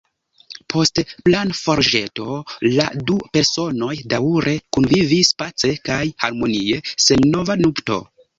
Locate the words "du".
3.09-3.17